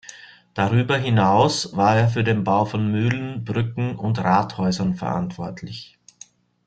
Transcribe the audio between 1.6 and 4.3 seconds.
war er für den Bau von Mühlen, Brücken und